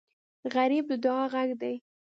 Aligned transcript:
غریب 0.53 0.85
د 0.91 0.93
دعا 1.03 1.23
غږ 1.33 1.49
دی 1.61 1.75